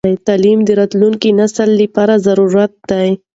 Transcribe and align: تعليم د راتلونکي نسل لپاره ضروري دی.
تعليم 0.27 0.59
د 0.65 0.69
راتلونکي 0.79 1.29
نسل 1.39 1.69
لپاره 1.81 2.13
ضروري 2.25 2.65
دی. 2.89 3.09